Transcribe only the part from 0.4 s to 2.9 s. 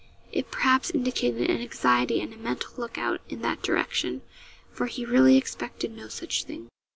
perhaps, indicated an anxiety and a mental